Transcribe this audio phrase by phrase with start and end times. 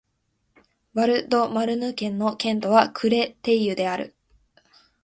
[0.95, 4.15] ヴァル＝ド＝マルヌ県の県都はクレテイユである